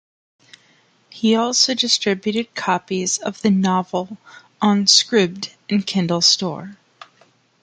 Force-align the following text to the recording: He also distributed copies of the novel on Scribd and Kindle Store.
He 1.11 1.35
also 1.35 1.75
distributed 1.75 2.55
copies 2.55 3.19
of 3.19 3.39
the 3.43 3.51
novel 3.51 4.17
on 4.59 4.85
Scribd 4.87 5.51
and 5.69 5.85
Kindle 5.85 6.21
Store. 6.21 6.75